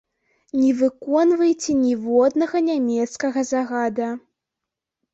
Не 0.61 0.71
выконвайце 0.79 1.77
ніводнага 1.83 2.57
нямецкага 2.73 3.39
загада! 3.55 4.13